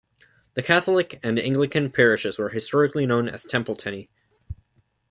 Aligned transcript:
The 0.55 0.63
Catholic 0.63 1.19
and 1.21 1.37
Anglican 1.37 1.91
parishes 1.91 2.39
were 2.39 2.49
historically 2.49 3.05
known 3.05 3.29
as 3.29 3.45
Templetenny. 3.45 4.07